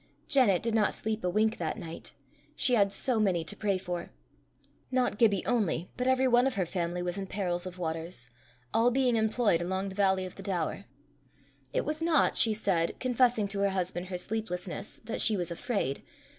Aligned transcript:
Janet 0.27 0.63
did 0.63 0.73
not 0.73 0.95
sleep 0.95 1.23
a 1.23 1.29
wink 1.29 1.57
that 1.57 1.77
night: 1.77 2.13
she 2.55 2.73
had 2.73 2.91
so 2.91 3.19
many 3.19 3.43
to 3.43 3.55
pray 3.55 3.77
for. 3.77 4.09
Not 4.89 5.19
Gibbie 5.19 5.45
only, 5.45 5.91
but 5.95 6.07
every 6.07 6.27
one 6.27 6.47
of 6.47 6.55
her 6.55 6.65
family 6.65 7.03
was 7.03 7.19
in 7.19 7.27
perils 7.27 7.67
of 7.67 7.77
waters, 7.77 8.31
all 8.73 8.89
being 8.89 9.15
employed 9.15 9.61
along 9.61 9.89
the 9.89 9.95
valley 9.95 10.25
of 10.25 10.37
the 10.37 10.41
Daur. 10.41 10.85
It 11.71 11.85
was 11.85 12.01
not, 12.01 12.35
she 12.35 12.51
said, 12.51 12.99
confessing 12.99 13.47
to 13.49 13.59
her 13.59 13.69
husband 13.69 14.07
her 14.07 14.17
sleeplessness, 14.17 14.99
that 15.03 15.21
she 15.21 15.37
was 15.37 15.51
afraid. 15.51 16.01